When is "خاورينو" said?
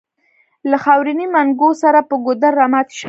0.83-1.25